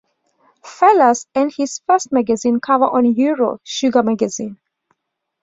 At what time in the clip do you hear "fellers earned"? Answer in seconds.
0.63-1.53